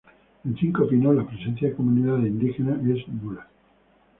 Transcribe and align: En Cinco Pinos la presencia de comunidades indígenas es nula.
En 0.45 0.57
Cinco 0.57 0.87
Pinos 0.87 1.15
la 1.15 1.27
presencia 1.27 1.69
de 1.69 1.75
comunidades 1.75 2.25
indígenas 2.25 2.83
es 2.87 3.07
nula. 3.07 3.47